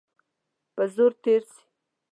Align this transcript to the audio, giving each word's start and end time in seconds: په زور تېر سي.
په 0.75 0.83
زور 0.95 1.11
تېر 1.23 1.41
سي. 1.51 1.61